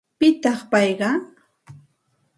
[0.19, 1.09] ¿Pitaq payqa?